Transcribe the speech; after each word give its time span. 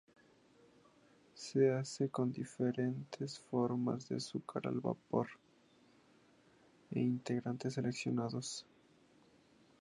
Se 1.35 1.69
hace 1.71 2.09
con 2.09 2.31
diferentes 2.31 3.37
formas 3.37 4.09
de 4.09 4.15
azúcar 4.15 4.63
al 4.65 4.79
vapor 4.79 5.27
e 6.89 6.99
ingredientes 7.01 7.75
seleccionados. 7.75 8.65